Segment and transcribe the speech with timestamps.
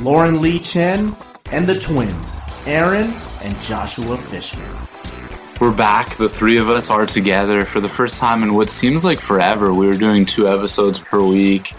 [0.00, 1.14] Lauren Lee Chen
[1.52, 4.66] and the twins, Aaron and Joshua Fishman.
[5.60, 6.16] We're back.
[6.16, 9.74] The three of us are together for the first time in what seems like forever.
[9.74, 11.74] We were doing two episodes per week.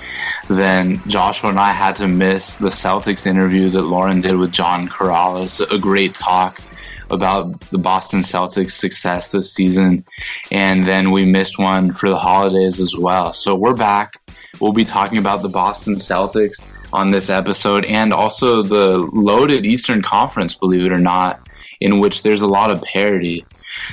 [0.47, 4.87] Then Joshua and I had to miss the Celtics interview that Lauren did with John
[4.87, 5.59] Karalis.
[5.71, 6.61] A great talk
[7.09, 10.05] about the Boston Celtics' success this season.
[10.51, 13.33] And then we missed one for the holidays as well.
[13.33, 14.13] So we're back.
[14.59, 20.01] We'll be talking about the Boston Celtics on this episode and also the loaded Eastern
[20.01, 21.47] Conference, believe it or not,
[21.79, 23.45] in which there's a lot of parity.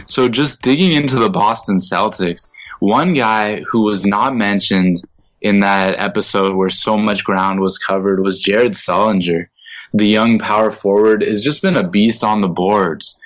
[0.07, 5.03] So just digging into the Boston Celtics, one guy who was not mentioned
[5.41, 9.47] in that episode where so much ground was covered was Jared Sullinger.
[9.95, 13.17] The young power forward has just been a beast on the boards.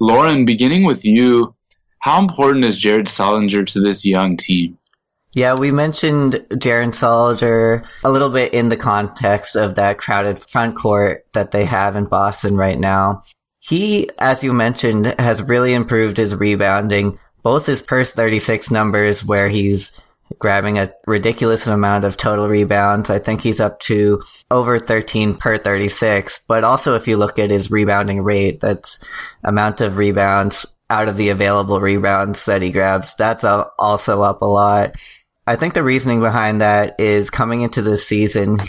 [0.00, 1.54] Lauren, beginning with you,
[2.00, 4.78] how important is Jared Sullinger to this young team?
[5.34, 10.76] Yeah, we mentioned Jared Sullinger a little bit in the context of that crowded front
[10.76, 13.22] court that they have in Boston right now.
[13.58, 19.48] He, as you mentioned, has really improved his rebounding, both his per 36 numbers where
[19.48, 19.92] he's
[20.38, 23.08] grabbing a ridiculous amount of total rebounds.
[23.08, 27.50] I think he's up to over 13 per 36, but also if you look at
[27.50, 28.98] his rebounding rate, that's
[29.44, 33.14] amount of rebounds out of the available rebounds that he grabs.
[33.14, 34.96] That's also up a lot.
[35.46, 38.60] I think the reasoning behind that is coming into this season.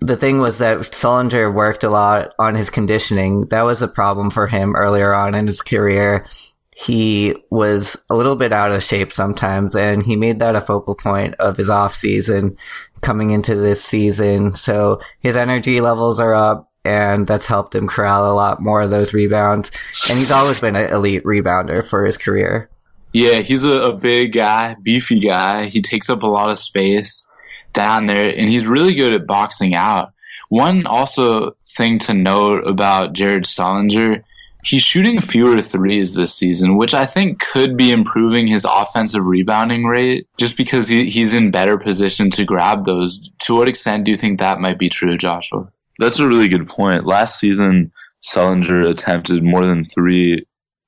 [0.00, 3.46] The thing was that Sullinger worked a lot on his conditioning.
[3.46, 6.26] That was a problem for him earlier on in his career.
[6.74, 10.94] He was a little bit out of shape sometimes, and he made that a focal
[10.94, 12.56] point of his off season
[13.02, 14.54] coming into this season.
[14.54, 18.90] So his energy levels are up, and that's helped him corral a lot more of
[18.90, 19.70] those rebounds.
[20.08, 22.70] And he's always been an elite rebounder for his career.
[23.12, 25.66] Yeah, he's a, a, big guy, beefy guy.
[25.66, 27.26] He takes up a lot of space
[27.72, 30.12] down there, and he's really good at boxing out.
[30.48, 34.22] One also thing to note about Jared Sullinger,
[34.64, 39.84] he's shooting fewer threes this season, which I think could be improving his offensive rebounding
[39.84, 43.32] rate just because he, he's in better position to grab those.
[43.40, 45.68] To what extent do you think that might be true, Joshua?
[45.98, 47.06] That's a really good point.
[47.06, 50.46] Last season, Sullinger attempted more than three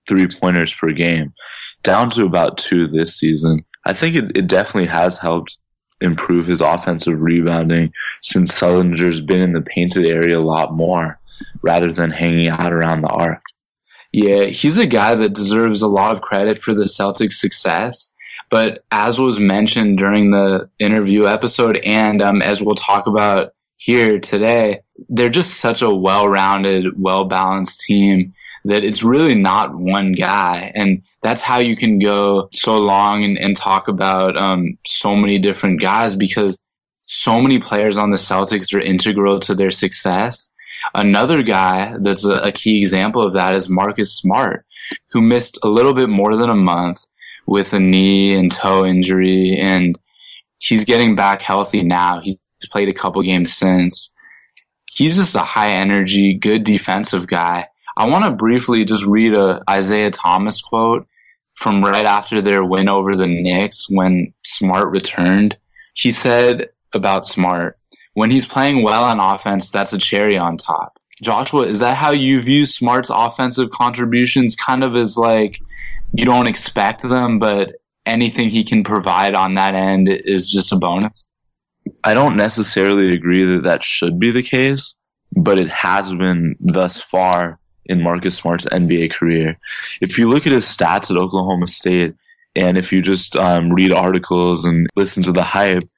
[0.08, 1.32] three pointers per game
[1.82, 3.64] down to about two this season.
[3.84, 5.56] I think it, it definitely has helped
[6.00, 11.18] improve his offensive rebounding since Sullinger's been in the painted area a lot more
[11.62, 13.42] rather than hanging out around the arc.
[14.12, 18.12] Yeah, he's a guy that deserves a lot of credit for the Celtics' success.
[18.50, 24.20] But as was mentioned during the interview episode, and um, as we'll talk about here
[24.20, 28.34] today, they're just such a well rounded, well balanced team
[28.64, 30.72] that it's really not one guy.
[30.74, 35.38] And that's how you can go so long and, and talk about um, so many
[35.38, 36.58] different guys because
[37.04, 40.52] so many players on the Celtics are integral to their success.
[40.94, 44.64] Another guy that's a, a key example of that is Marcus Smart,
[45.10, 47.06] who missed a little bit more than a month
[47.46, 49.98] with a knee and toe injury, and
[50.58, 52.20] he's getting back healthy now.
[52.20, 52.38] He's
[52.70, 54.14] played a couple games since.
[54.92, 59.62] He's just a high energy, good defensive guy I want to briefly just read a
[59.68, 61.06] Isaiah Thomas quote
[61.54, 65.56] from right after their win over the Knicks when Smart returned.
[65.94, 67.76] He said about Smart,
[68.14, 70.98] when he's playing well on offense, that's a cherry on top.
[71.22, 74.56] Joshua, is that how you view Smart's offensive contributions?
[74.56, 75.60] Kind of as like
[76.12, 77.72] you don't expect them, but
[78.04, 81.28] anything he can provide on that end is just a bonus?
[82.04, 84.94] I don't necessarily agree that that should be the case,
[85.36, 89.58] but it has been thus far in Marcus Smart's NBA career.
[90.00, 92.14] If you look at his stats at Oklahoma State,
[92.54, 95.88] and if you just um, read articles and listen to the hype,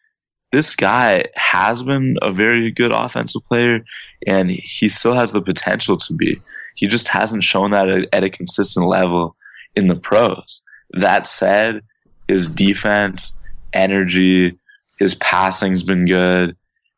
[0.52, 3.84] this guy has been a very good offensive player,
[4.26, 6.40] and he still has the potential to be.
[6.76, 9.36] He just hasn't shown that at a consistent level
[9.74, 10.60] in the pros.
[10.92, 11.82] That said,
[12.28, 13.34] his defense,
[13.72, 14.56] energy,
[14.98, 16.56] his passing's been good.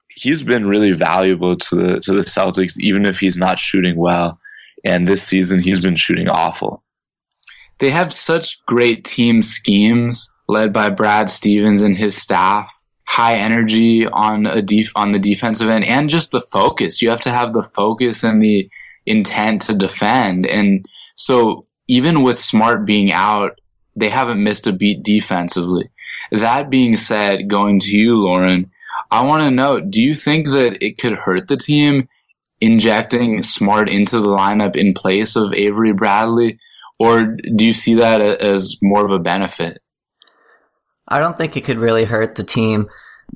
[0.08, 4.38] He's been really valuable to the to the Celtics, even if he's not shooting well.
[4.84, 6.82] And this season, he's been shooting awful.
[7.78, 12.70] They have such great team schemes led by Brad Stevens and his staff.
[13.08, 17.00] high energy on a def- on the defensive end and just the focus.
[17.00, 18.68] You have to have the focus and the
[19.06, 20.44] intent to defend.
[20.46, 20.84] And
[21.14, 23.60] so even with Smart being out,
[23.94, 25.88] they haven't missed a beat defensively.
[26.32, 28.70] That being said, going to you, Lauren,
[29.10, 32.08] I want to know, do you think that it could hurt the team
[32.60, 36.58] injecting Smart into the lineup in place of Avery Bradley?
[36.98, 39.80] Or do you see that as more of a benefit?
[41.08, 42.88] I don't think it could really hurt the team.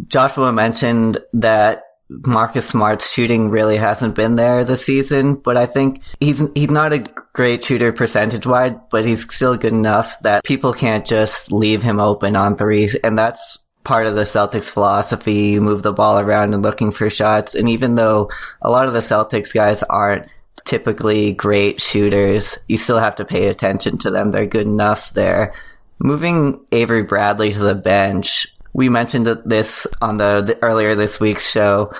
[0.08, 6.02] Joshua mentioned that Marcus Smart's shooting really hasn't been there this season, but I think
[6.18, 10.72] he's he's not a great shooter percentage wise, but he's still good enough that people
[10.72, 15.58] can't just leave him open on threes, and that's part of the Celtics philosophy.
[15.58, 18.30] Move the ball around and looking for shots, and even though
[18.62, 20.28] a lot of the Celtics guys aren't
[20.64, 24.30] typically great shooters, you still have to pay attention to them.
[24.30, 25.54] They're good enough there.
[25.98, 31.50] Moving Avery Bradley to the bench, we mentioned this on the, the, earlier this week's
[31.50, 31.92] show.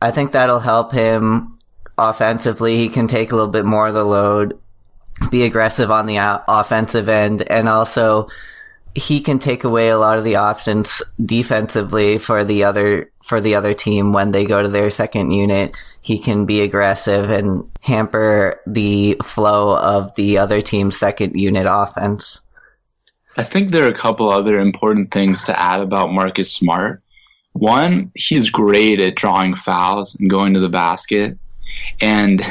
[0.00, 1.58] I think that'll help him
[1.96, 2.76] offensively.
[2.76, 4.58] He can take a little bit more of the load,
[5.30, 8.28] be aggressive on the offensive end, and also
[8.98, 13.54] he can take away a lot of the options defensively for the other for the
[13.54, 15.76] other team when they go to their second unit.
[16.00, 22.40] He can be aggressive and hamper the flow of the other team's second unit offense.
[23.36, 27.02] I think there are a couple other important things to add about Marcus Smart.
[27.52, 31.38] One, he's great at drawing fouls and going to the basket.
[32.00, 32.42] And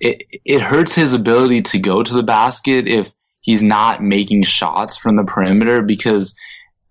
[0.00, 3.12] it, it hurts his ability to go to the basket if
[3.44, 6.34] he's not making shots from the perimeter because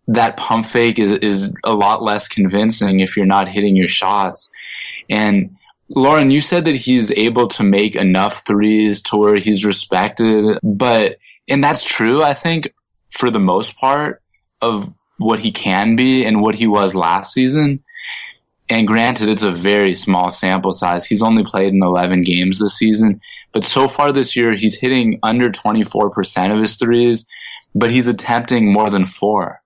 [0.07, 4.51] that pump fake is, is a lot less convincing if you're not hitting your shots.
[5.09, 5.57] And
[5.89, 11.17] Lauren, you said that he's able to make enough threes to where he's respected, but,
[11.47, 12.71] and that's true, I think,
[13.09, 14.21] for the most part
[14.61, 17.83] of what he can be and what he was last season.
[18.69, 21.05] And granted, it's a very small sample size.
[21.05, 23.21] He's only played in 11 games this season,
[23.53, 27.25] but so far this year, he's hitting under 24% of his threes,
[27.73, 29.61] but he's attempting more than four.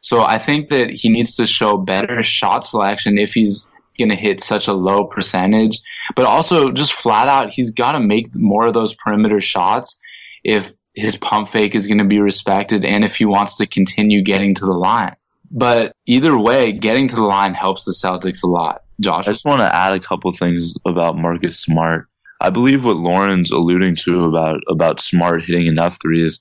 [0.00, 4.16] So I think that he needs to show better shot selection if he's going to
[4.16, 5.80] hit such a low percentage,
[6.14, 9.98] but also just flat out, he's got to make more of those perimeter shots
[10.44, 14.22] if his pump fake is going to be respected and if he wants to continue
[14.22, 15.14] getting to the line.
[15.50, 18.82] But either way, getting to the line helps the Celtics a lot.
[19.00, 19.28] Josh?
[19.28, 22.08] I just want to add a couple things about Marcus Smart.
[22.40, 26.38] I believe what Lauren's alluding to about, about Smart hitting enough threes,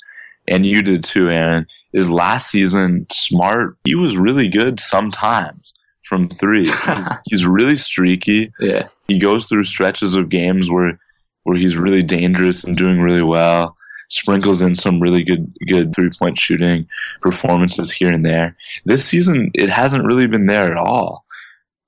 [0.48, 5.74] and you did too, Aaron, is last season, Smart, he was really good sometimes
[6.08, 6.72] from three.
[7.26, 8.52] he's really streaky.
[8.60, 8.88] Yeah.
[9.08, 11.00] He goes through stretches of games where,
[11.44, 13.78] where he's really dangerous and doing really well
[14.10, 16.88] sprinkles in some really good good three point shooting
[17.22, 18.56] performances here and there.
[18.86, 21.26] This season, it hasn't really been there at all.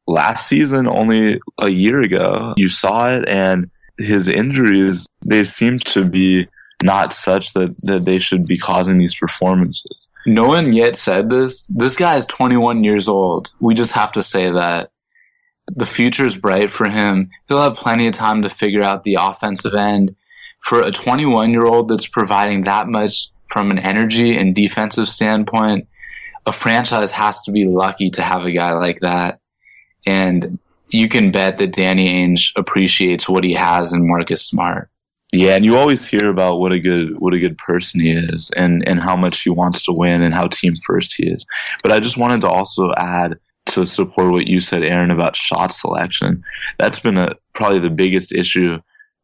[0.07, 3.69] Last season, only a year ago, you saw it, and
[3.99, 6.47] his injuries they seem to be
[6.81, 10.07] not such that that they should be causing these performances.
[10.25, 11.65] No one yet said this.
[11.67, 13.51] This guy is 21 years old.
[13.59, 14.91] We just have to say that
[15.67, 17.29] the future is bright for him.
[17.47, 20.15] He'll have plenty of time to figure out the offensive end
[20.59, 25.87] for a 21 year old that's providing that much from an energy and defensive standpoint,
[26.45, 29.39] a franchise has to be lucky to have a guy like that.
[30.05, 30.59] And
[30.91, 34.89] you can bet that Danny Ainge appreciates what he has in Marcus Smart.
[35.31, 38.49] Yeah, and you always hear about what a good what a good person he is
[38.55, 41.45] and and how much he wants to win and how team first he is.
[41.83, 43.37] But I just wanted to also add
[43.67, 46.43] to support what you said Aaron about shot selection.
[46.79, 48.79] That's been a probably the biggest issue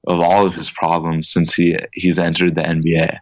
[0.07, 3.17] of all of his problems since he he's entered the NBA,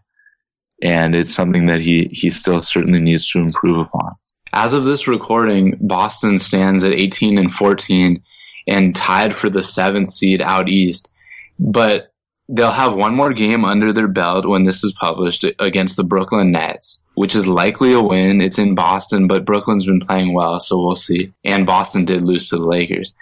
[0.81, 4.11] and it's something that he he still certainly needs to improve upon.
[4.51, 8.21] As of this recording, Boston stands at 18 and 14
[8.67, 11.11] and tied for the seventh seed out east,
[11.59, 12.11] but
[12.49, 16.51] they'll have one more game under their belt when this is published against the Brooklyn
[16.51, 18.41] Nets, which is likely a win.
[18.41, 21.31] It's in Boston, but Brooklyn's been playing well, so we'll see.
[21.43, 23.15] And Boston did lose to the Lakers.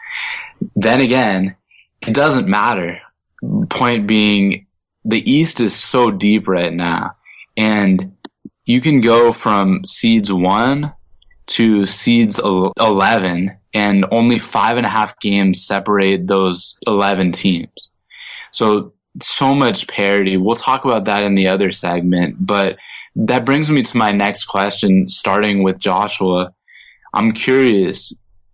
[0.76, 1.56] Then again,
[2.02, 3.00] it doesn't matter
[3.70, 4.68] point being
[5.04, 7.16] the East is so deep right now
[7.58, 8.16] and
[8.66, 10.94] you can go from seeds one
[11.52, 17.90] to seeds 11 and only five and a half games separate those 11 teams.
[18.52, 20.38] So, so much parity.
[20.38, 22.78] We'll talk about that in the other segment, but
[23.16, 26.54] that brings me to my next question, starting with Joshua.
[27.14, 28.14] I'm curious,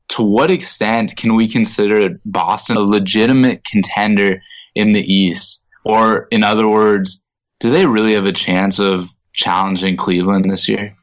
[0.10, 4.42] to what extent can we consider Boston a legitimate contender
[4.74, 5.63] in the East?
[5.86, 7.22] Or, in other words,
[7.60, 10.97] do they really have a chance of challenging Cleveland this year?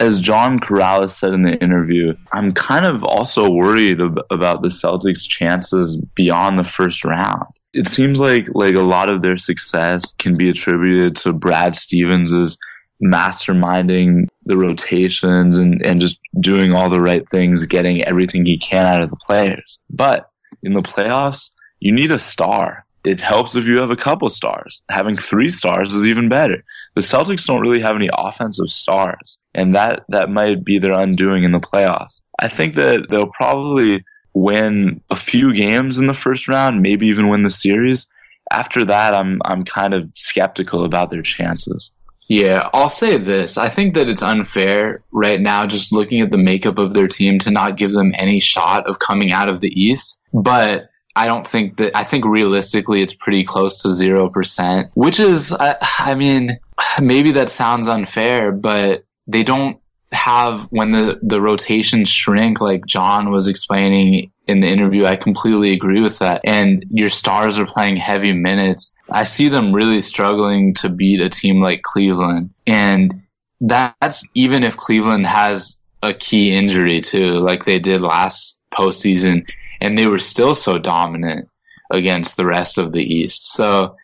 [0.00, 4.68] As John Karalis said in the interview, I'm kind of also worried ab- about the
[4.68, 7.46] Celtics' chances beyond the first round.
[7.74, 12.56] It seems like like a lot of their success can be attributed to Brad Stevens'
[13.02, 18.86] masterminding the rotations and, and just doing all the right things, getting everything he can
[18.86, 19.78] out of the players.
[19.90, 20.30] But
[20.62, 21.50] in the playoffs,
[21.80, 22.84] you need a star.
[23.04, 24.82] It helps if you have a couple stars.
[24.90, 26.64] Having three stars is even better.
[26.94, 31.44] The Celtics don't really have any offensive stars, and that, that might be their undoing
[31.44, 32.20] in the playoffs.
[32.38, 37.28] I think that they'll probably win a few games in the first round, maybe even
[37.28, 38.06] win the series.
[38.50, 41.92] After that, I'm I'm kind of skeptical about their chances.
[42.28, 43.58] Yeah, I'll say this.
[43.58, 47.38] I think that it's unfair right now, just looking at the makeup of their team,
[47.40, 50.20] to not give them any shot of coming out of the East.
[50.32, 55.52] But I don't think that, I think realistically it's pretty close to 0%, which is,
[55.52, 56.60] I, I mean,
[57.02, 59.78] maybe that sounds unfair, but they don't
[60.10, 65.72] have when the the rotations shrink like John was explaining in the interview I completely
[65.72, 66.40] agree with that.
[66.44, 68.94] And your stars are playing heavy minutes.
[69.10, 72.50] I see them really struggling to beat a team like Cleveland.
[72.66, 73.22] And
[73.60, 79.44] that's even if Cleveland has a key injury too like they did last postseason
[79.80, 81.48] and they were still so dominant
[81.90, 83.52] against the rest of the East.
[83.52, 83.94] So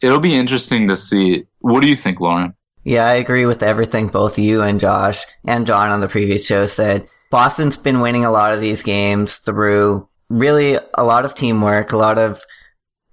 [0.00, 1.44] it'll be interesting to see.
[1.60, 5.66] What do you think Lauren yeah, I agree with everything both you and Josh and
[5.66, 7.06] John on the previous show said.
[7.30, 11.96] Boston's been winning a lot of these games through really a lot of teamwork, a
[11.96, 12.42] lot of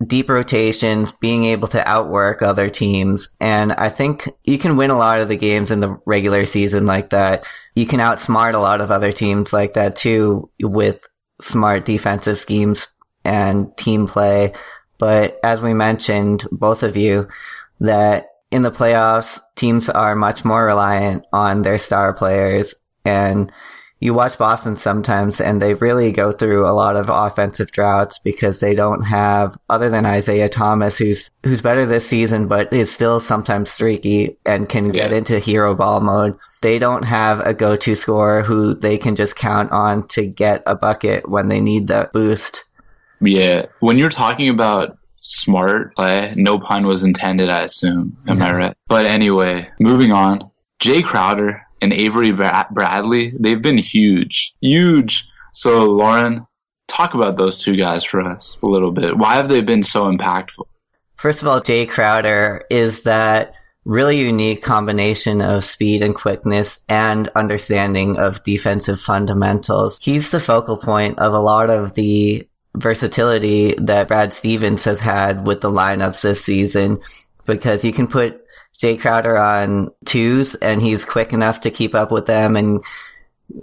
[0.05, 3.29] deep rotations, being able to outwork other teams.
[3.39, 6.85] And I think you can win a lot of the games in the regular season
[6.85, 7.45] like that.
[7.75, 11.05] You can outsmart a lot of other teams like that too with
[11.41, 12.87] smart defensive schemes
[13.23, 14.53] and team play.
[14.97, 17.27] But as we mentioned, both of you,
[17.81, 22.75] that in the playoffs, teams are much more reliant on their star players.
[23.05, 23.51] And
[24.01, 28.59] you watch Boston sometimes and they really go through a lot of offensive droughts because
[28.59, 33.19] they don't have, other than Isaiah Thomas, who's, who's better this season, but is still
[33.19, 36.37] sometimes streaky and can get into hero ball mode.
[36.61, 40.75] They don't have a go-to scorer who they can just count on to get a
[40.75, 42.63] bucket when they need that boost.
[43.21, 43.65] Yeah.
[43.79, 46.33] When you're talking about smart play.
[46.35, 48.17] No pun was intended, I assume.
[48.27, 48.77] Am I right?
[48.87, 50.51] But anyway, moving on.
[50.79, 54.53] Jay Crowder and Avery Bradley, they've been huge.
[54.61, 55.27] Huge.
[55.53, 56.45] So, Lauren,
[56.87, 59.17] talk about those two guys for us a little bit.
[59.17, 60.65] Why have they been so impactful?
[61.15, 63.53] First of all, Jay Crowder is that
[63.85, 69.97] really unique combination of speed and quickness and understanding of defensive fundamentals.
[70.01, 72.47] He's the focal point of a lot of the
[72.79, 77.01] versatility that Brad Stevens has had with the lineups this season
[77.45, 78.41] because you can put
[78.79, 82.83] Jay Crowder on twos and he's quick enough to keep up with them and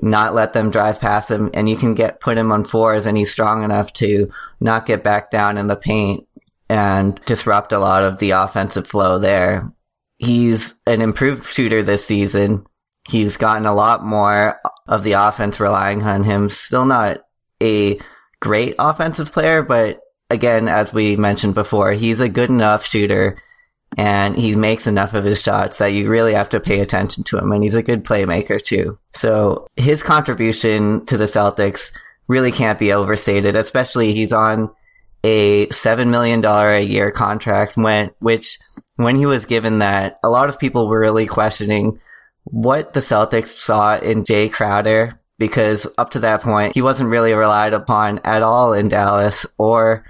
[0.02, 3.16] not let them drive past him and you can get put him on fours and
[3.16, 4.30] he's strong enough to
[4.60, 6.26] not get back down in the paint
[6.68, 9.72] and disrupt a lot of the offensive flow there.
[10.18, 12.66] He's an improved shooter this season.
[13.08, 16.50] He's gotten a lot more of the offense relying on him.
[16.50, 17.18] Still not
[17.62, 17.98] a
[18.40, 20.00] great offensive player, but
[20.30, 23.40] again, as we mentioned before, he's a good enough shooter
[23.96, 27.38] and he makes enough of his shots that you really have to pay attention to
[27.38, 27.52] him.
[27.52, 28.98] And he's a good playmaker too.
[29.14, 31.92] So his contribution to the Celtics
[32.28, 34.70] really can't be overstated, especially he's on
[35.24, 38.58] a $7 million a year contract when, which
[38.96, 42.00] when he was given that, a lot of people were really questioning
[42.44, 47.32] what the Celtics saw in Jay Crowder because up to that point, he wasn't really
[47.32, 50.04] relied upon at all in Dallas or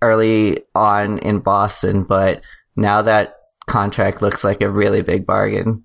[0.00, 2.04] early on in Boston.
[2.04, 2.42] But
[2.76, 3.36] now that
[3.66, 5.84] contract looks like a really big bargain.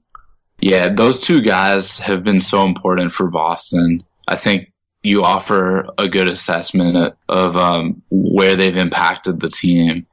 [0.60, 4.04] Yeah, those two guys have been so important for Boston.
[4.28, 4.72] I think
[5.04, 10.08] you offer a good assessment of um, where they've impacted the team.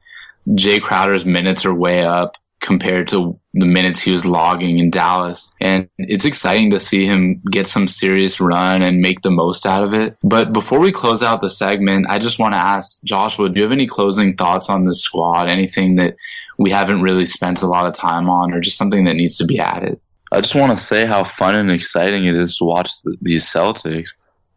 [0.53, 5.55] Jay Crowder's minutes are way up compared to the minutes he was logging in Dallas.
[5.61, 9.83] And it's exciting to see him get some serious run and make the most out
[9.83, 10.17] of it.
[10.23, 13.63] But before we close out the segment, I just want to ask Joshua, do you
[13.63, 15.47] have any closing thoughts on this squad?
[15.47, 16.15] Anything that
[16.57, 19.45] we haven't really spent a lot of time on or just something that needs to
[19.45, 19.99] be added?
[20.31, 23.45] I just want to say how fun and exciting it is to watch the, these
[23.45, 24.09] Celtics.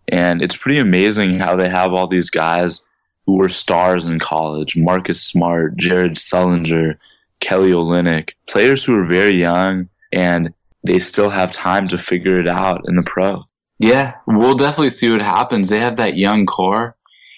[0.09, 2.81] And it's pretty amazing how they have all these guys
[3.27, 6.97] who were stars in college Marcus Smart, Jared Sullinger,
[7.41, 10.53] Kelly Olynyk, players who are very young and
[10.85, 13.45] they still have time to figure it out in the pro.
[13.79, 15.69] Yeah, we'll definitely see what happens.
[15.69, 16.97] They have that young core.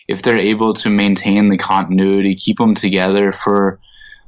[0.08, 3.78] If they're able to maintain the continuity, keep them together for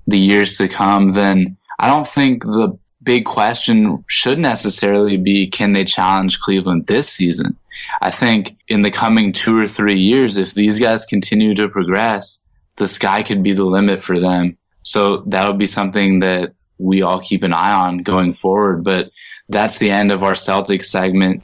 [0.07, 5.73] the years to come, then I don't think the big question should necessarily be can
[5.73, 7.57] they challenge Cleveland this season?
[8.01, 12.43] I think in the coming two or three years, if these guys continue to progress,
[12.77, 14.57] the sky could be the limit for them.
[14.83, 18.85] So that'll be something that we all keep an eye on going forward.
[18.85, 19.11] But
[19.49, 21.43] that's the end of our Celtics segment.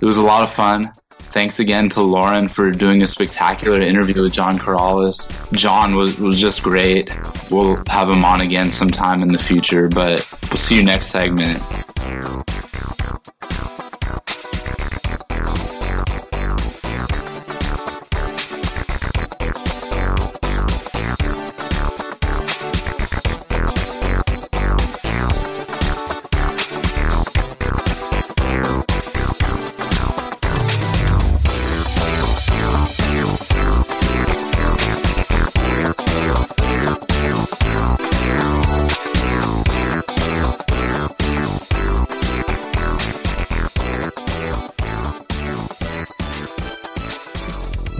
[0.00, 0.92] It was a lot of fun.
[1.10, 5.30] Thanks again to Lauren for doing a spectacular interview with John Karalis.
[5.52, 7.10] John was, was just great.
[7.50, 11.62] We'll have him on again sometime in the future, but we'll see you next segment.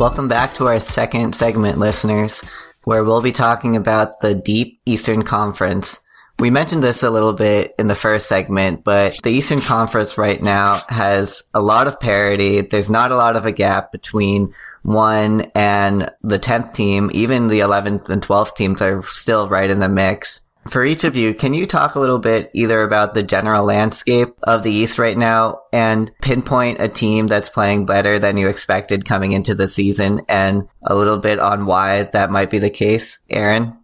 [0.02, 2.42] Welcome back to our second segment, listeners,
[2.82, 6.00] where we'll be talking about the Deep Eastern Conference.
[6.40, 10.42] We mentioned this a little bit in the first segment, but the Eastern Conference right
[10.42, 12.62] now has a lot of parity.
[12.62, 17.09] There's not a lot of a gap between one and the 10th team.
[17.14, 20.40] Even the 11th and 12th teams are still right in the mix.
[20.71, 24.28] For each of you, can you talk a little bit either about the general landscape
[24.45, 29.04] of the East right now and pinpoint a team that's playing better than you expected
[29.04, 33.19] coming into the season and a little bit on why that might be the case?
[33.28, 33.76] Aaron?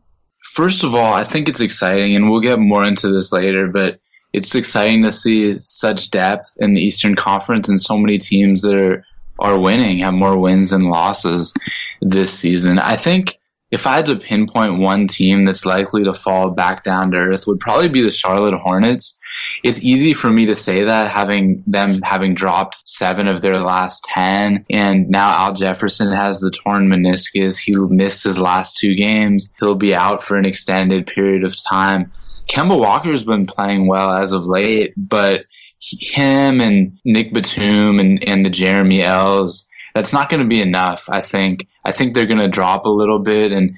[0.52, 3.98] First of all, I think it's exciting, and we'll get more into this later, but
[4.32, 8.74] it's exciting to see such depth in the Eastern Conference and so many teams that
[8.74, 9.04] are,
[9.40, 11.52] are winning, have more wins than losses
[12.00, 12.78] this season.
[12.78, 13.37] I think
[13.70, 17.46] if I had to pinpoint one team that's likely to fall back down to earth
[17.46, 19.18] would probably be the Charlotte Hornets.
[19.62, 24.04] It's easy for me to say that having them having dropped seven of their last
[24.04, 27.58] 10 and now Al Jefferson has the torn meniscus.
[27.58, 29.54] He missed his last two games.
[29.58, 32.10] He'll be out for an extended period of time.
[32.48, 35.44] Kemba Walker's been playing well as of late, but
[35.80, 39.67] him and Nick Batum and, and the Jeremy Lins
[39.98, 41.08] that's not going to be enough.
[41.08, 41.66] I think.
[41.84, 43.76] I think they're going to drop a little bit, and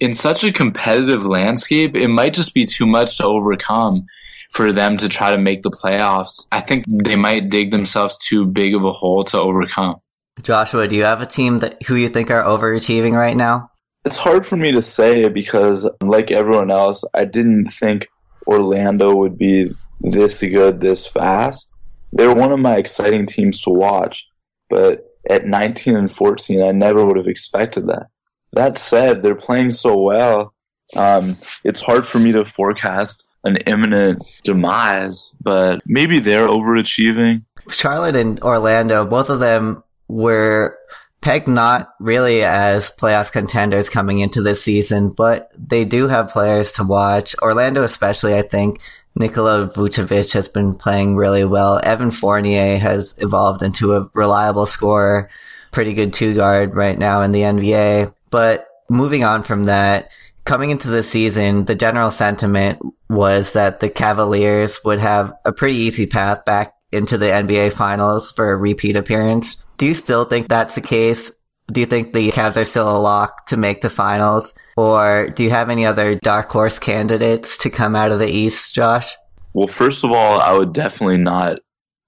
[0.00, 4.06] in such a competitive landscape, it might just be too much to overcome
[4.50, 6.48] for them to try to make the playoffs.
[6.50, 9.96] I think they might dig themselves too big of a hole to overcome.
[10.42, 13.70] Joshua, do you have a team that who you think are overachieving right now?
[14.04, 18.08] It's hard for me to say because, like everyone else, I didn't think
[18.46, 21.72] Orlando would be this good this fast.
[22.12, 24.26] They're one of my exciting teams to watch,
[24.68, 28.08] but at 19 and 14, I never would have expected that.
[28.52, 30.54] That said, they're playing so well.
[30.96, 37.44] Um, it's hard for me to forecast an imminent demise, but maybe they're overachieving.
[37.70, 40.76] Charlotte and Orlando, both of them were
[41.20, 46.72] pegged not really as playoff contenders coming into this season, but they do have players
[46.72, 47.36] to watch.
[47.40, 48.80] Orlando, especially, I think,
[49.14, 51.80] Nikola Vucevic has been playing really well.
[51.82, 55.30] Evan Fournier has evolved into a reliable scorer,
[55.72, 58.14] pretty good two guard right now in the NBA.
[58.30, 60.10] But moving on from that,
[60.44, 65.76] coming into the season, the general sentiment was that the Cavaliers would have a pretty
[65.76, 69.56] easy path back into the NBA finals for a repeat appearance.
[69.76, 71.30] Do you still think that's the case?
[71.70, 74.52] Do you think the Cavs are still a lock to make the finals?
[74.76, 78.74] Or do you have any other dark horse candidates to come out of the East,
[78.74, 79.14] Josh?
[79.52, 81.58] Well, first of all, I would definitely not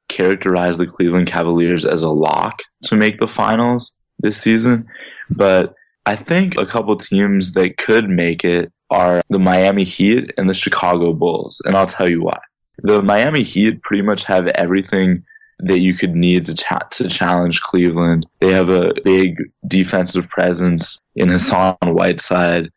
[0.09, 4.87] characterize the Cleveland Cavaliers as a lock to make the finals this season.
[5.31, 5.75] But
[6.07, 10.55] I think a couple teams that could make it are the Miami Heat and the
[10.55, 11.63] Chicago Bulls.
[11.65, 12.39] And I'll tell you why.
[12.79, 15.25] The Miami Heat pretty much have everything
[15.63, 18.27] that you could need to to challenge Cleveland.
[18.41, 19.37] They have a big
[19.69, 22.71] defensive presence in Hassan Whiteside.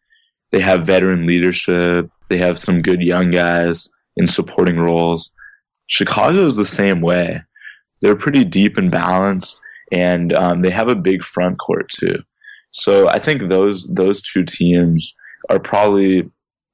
[0.52, 2.10] They have veteran leadership.
[2.30, 5.32] They have some good young guys in supporting roles.
[5.88, 7.42] Chicago is the same way.
[8.02, 9.60] They're pretty deep and balanced,
[9.92, 12.22] and um, they have a big front court too.
[12.72, 15.16] So I think those those two teams
[15.50, 16.30] are probably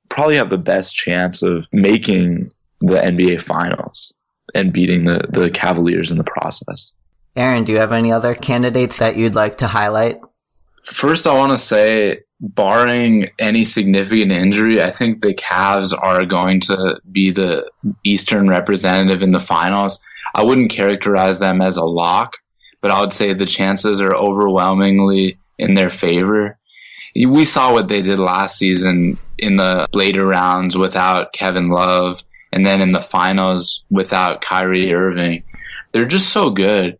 [0.10, 4.12] probably have the best chance of making the NBA Finals
[4.54, 6.92] and beating the, the Cavaliers in the process.
[7.36, 10.20] Aaron, do you have any other candidates that you'd like to highlight?
[10.84, 16.60] First, I want to say, barring any significant injury, I think the Cavs are going
[16.62, 17.70] to be the
[18.04, 20.00] Eastern representative in the finals.
[20.34, 22.38] I wouldn't characterize them as a lock,
[22.82, 26.58] but I would say the chances are overwhelmingly in their favor.
[27.16, 32.66] We saw what they did last season in the later rounds without Kevin Love and
[32.66, 35.44] then in the finals without Kyrie Irving.
[35.92, 36.98] They're just so good.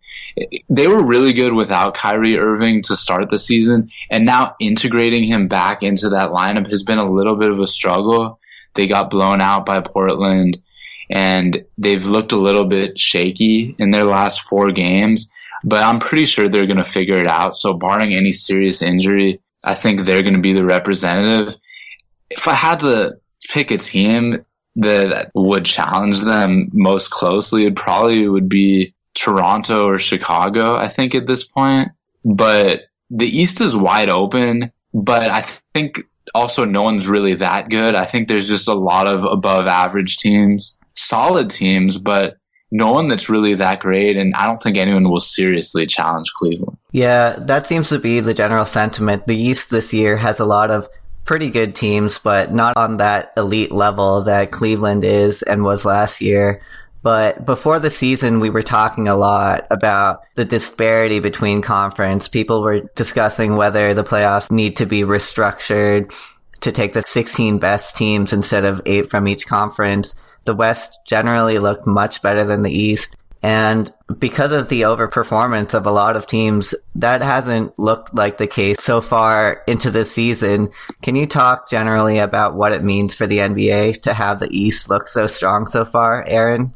[0.70, 5.48] They were really good without Kyrie Irving to start the season, and now integrating him
[5.48, 8.40] back into that lineup has been a little bit of a struggle.
[8.74, 10.62] They got blown out by Portland,
[11.10, 15.32] and they've looked a little bit shaky in their last four games,
[15.64, 17.56] but I'm pretty sure they're going to figure it out.
[17.56, 21.56] So, barring any serious injury, I think they're going to be the representative.
[22.30, 23.18] If I had to
[23.50, 29.98] pick a team that would challenge them most closely, it probably would be Toronto or
[29.98, 31.90] Chicago, I think, at this point.
[32.24, 36.04] But the East is wide open, but I think
[36.34, 37.96] also no one's really that good.
[37.96, 42.38] I think there's just a lot of above average teams, solid teams, but
[42.72, 44.16] no one that's really that great.
[44.16, 46.78] And I don't think anyone will seriously challenge Cleveland.
[46.94, 49.28] Yeah, that seems to be the general sentiment.
[49.28, 50.88] The East this year has a lot of
[51.32, 56.20] pretty good teams, but not on that elite level that Cleveland is and was last
[56.20, 56.62] year.
[57.04, 62.28] But before the season, we were talking a lot about the disparity between conference.
[62.28, 66.14] People were discussing whether the playoffs need to be restructured
[66.60, 70.16] to take the 16 best teams instead of eight from each conference.
[70.44, 73.16] The West generally looked much better than the East.
[73.44, 78.48] And because of the overperformance of a lot of teams, that hasn't looked like the
[78.48, 80.70] case so far into this season.
[81.02, 84.90] Can you talk generally about what it means for the NBA to have the East
[84.90, 86.74] look so strong so far, Aaron?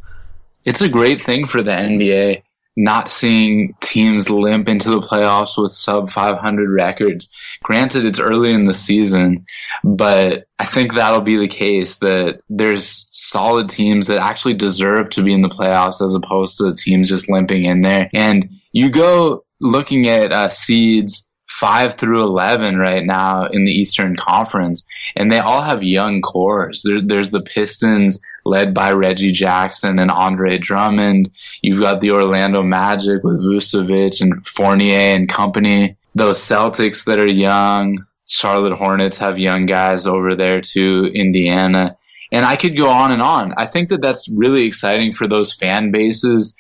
[0.66, 2.42] it's a great thing for the NBA
[2.78, 7.30] not seeing teams limp into the playoffs with sub 500 records.
[7.64, 9.46] Granted, it's early in the season,
[9.84, 15.24] but I think that'll be the case that there's solid teams that actually deserve to
[15.24, 18.10] be in the playoffs as opposed to the teams just limping in there.
[18.14, 24.16] And you go looking at uh, seeds five through 11 right now in the Eastern
[24.18, 24.86] Conference,
[25.16, 26.82] and they all have young cores.
[26.84, 31.30] There, there's the Pistons led by Reggie Jackson and Andre Drummond.
[31.62, 35.98] You've got the Orlando Magic with Vucevic and Fournier and company.
[36.14, 38.06] Those Celtics that are young.
[38.28, 41.12] Charlotte Hornets have young guys over there too.
[41.14, 41.98] Indiana.
[42.32, 43.54] And I could go on and on.
[43.58, 46.56] I think that that's really exciting for those fan bases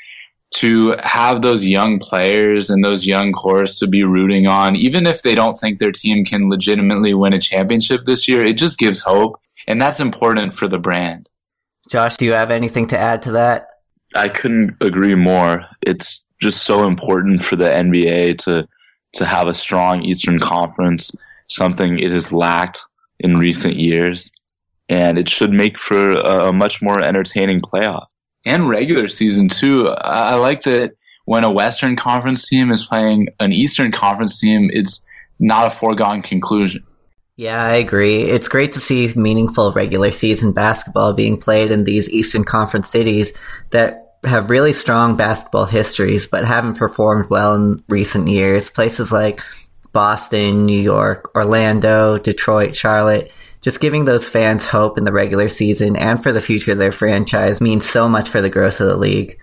[0.55, 5.21] to have those young players and those young cores to be rooting on, even if
[5.21, 9.01] they don't think their team can legitimately win a championship this year, it just gives
[9.01, 9.39] hope.
[9.67, 11.27] And that's important for the brand.
[11.89, 13.67] Josh, do you have anything to add to that?
[14.15, 15.65] I couldn't agree more.
[15.81, 18.67] It's just so important for the NBA to
[19.13, 21.09] to have a strong Eastern Conference,
[21.47, 22.81] something it has lacked
[23.21, 24.29] in recent years,
[24.89, 28.07] and it should make for a, a much more entertaining playoff
[28.45, 29.87] and regular season too.
[29.87, 30.95] I like that
[31.25, 35.05] when a Western Conference team is playing an Eastern Conference team, it's
[35.39, 36.83] not a foregone conclusion.
[37.37, 38.23] Yeah, I agree.
[38.23, 43.33] It's great to see meaningful regular season basketball being played in these Eastern Conference cities
[43.71, 48.71] that have really strong basketball histories but haven't performed well in recent years.
[48.71, 49.41] Places like
[49.91, 53.31] Boston, New York, Orlando, Detroit, Charlotte.
[53.61, 56.91] Just giving those fans hope in the regular season and for the future of their
[56.91, 59.37] franchise means so much for the growth of the league.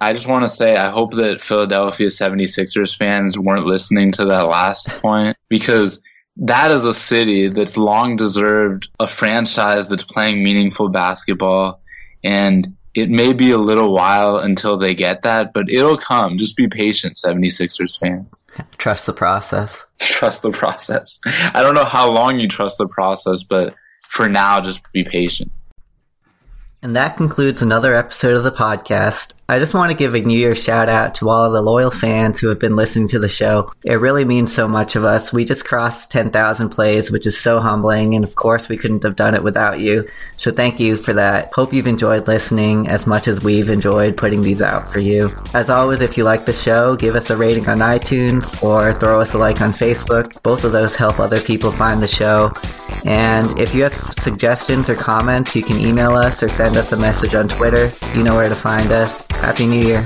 [0.00, 4.48] I just want to say I hope that Philadelphia 76ers fans weren't listening to that
[4.48, 6.02] last point because
[6.36, 11.80] that is a city that's long deserved a franchise that's playing meaningful basketball.
[12.22, 16.38] And it may be a little while until they get that, but it'll come.
[16.38, 18.46] Just be patient, 76ers fans.
[18.78, 19.86] Trust the process.
[19.98, 21.20] Trust the process.
[21.26, 25.52] I don't know how long you trust the process, but for now, just be patient.
[26.82, 29.32] And that concludes another episode of the podcast.
[29.48, 31.92] I just want to give a New Year's shout out to all of the loyal
[31.92, 33.72] fans who have been listening to the show.
[33.84, 35.32] It really means so much of us.
[35.32, 38.16] We just crossed 10,000 plays, which is so humbling.
[38.16, 40.06] And of course, we couldn't have done it without you.
[40.36, 41.52] So thank you for that.
[41.54, 45.32] Hope you've enjoyed listening as much as we've enjoyed putting these out for you.
[45.54, 49.20] As always, if you like the show, give us a rating on iTunes or throw
[49.20, 50.42] us a like on Facebook.
[50.42, 52.50] Both of those help other people find the show.
[53.04, 56.96] And if you have suggestions or comments, you can email us or send us a
[56.96, 57.92] message on Twitter.
[58.16, 59.24] You know where to find us.
[59.30, 60.04] Happy New Year.